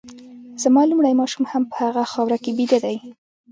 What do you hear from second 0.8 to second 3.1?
لومړی ماشوم هم په هغه خاوره کي بیده دی